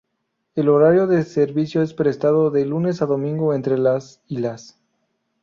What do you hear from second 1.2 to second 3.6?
servicio es prestado de lunes a domingo